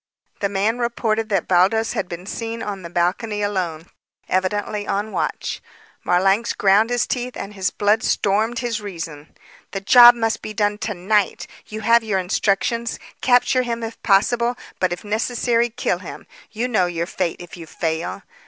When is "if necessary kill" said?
14.91-15.99